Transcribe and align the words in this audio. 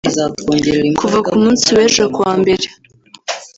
Kuva 0.99 1.19
ku 1.27 1.33
munsi 1.41 1.67
w’ejo 1.75 2.03
kuwa 2.13 2.33
mbere 2.41 2.65